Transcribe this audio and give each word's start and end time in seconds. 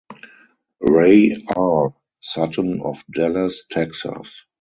Ray 0.79 1.43
R. 1.55 1.95
Sutton 2.21 2.81
of 2.83 3.03
Dallas, 3.11 3.65
Texas. 3.69 4.45